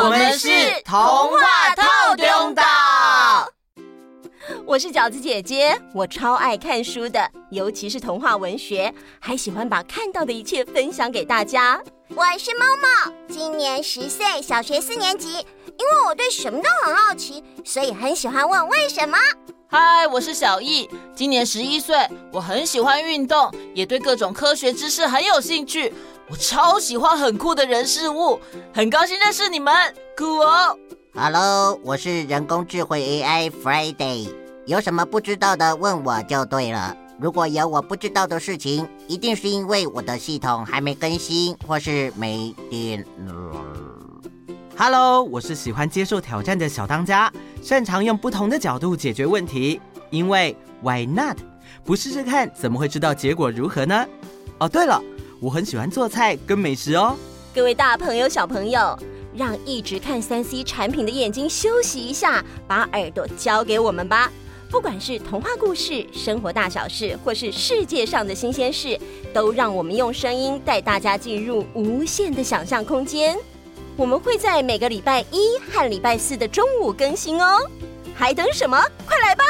[0.00, 0.48] 我们是
[0.84, 2.62] 童话套中岛。
[4.64, 11.80] 我是饺子姐姐，我超爱看书的，尤其是童话文学，还喜欢把看到的一切分享给大家。
[12.10, 15.32] 我是猫猫，今年十岁，小学四年级。
[15.32, 19.18] 因为我对什么都很好奇，所以很喜欢问为什么。
[19.70, 21.94] 嗨，我是小易，今年十一岁，
[22.32, 25.92] 我很喜欢运动，也对各种科学知识很有兴趣。
[26.30, 28.40] 我超喜欢很酷的人事物，
[28.72, 29.74] 很高兴认识你们，
[30.16, 30.74] 酷哦
[31.14, 34.30] ！Hello，我是人工智慧 AI Friday，
[34.64, 36.96] 有什么不知道的问我就对了。
[37.20, 43.34] 如果有我不知道的事情，一定是因为我的系统还没更新，或是没电了。
[44.80, 49.80] Hello，我是喜欢接受挑战的小当家，擅长用不同的角度解决问题。
[50.10, 51.36] 因为 Why not？
[51.84, 54.06] 不试试看怎么会知道结果如何呢？
[54.60, 55.02] 哦，对了，
[55.40, 57.16] 我很喜欢做菜跟美食哦。
[57.52, 58.96] 各位大朋友、小朋友，
[59.34, 64.30] 让一直看三 C 产品的眼睛休息一下，把耳朵交给我们吧。
[64.70, 68.96] 不管是童话故事、生活大小事，或是世界上的新鲜事，
[69.34, 73.36] 都让我们用声音带大家进入无限的想象空间。
[73.98, 77.58] 我们会在每个礼拜一和礼拜四的中午更新哦，
[78.14, 78.80] 还等什么？
[79.04, 79.44] 快来吧！